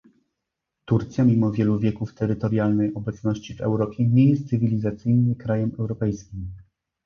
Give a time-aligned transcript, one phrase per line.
[0.85, 6.53] Turcja mimo wielu wieków terytorialnej obecności w Europie nie jest cywilizacyjnie krajem europejskim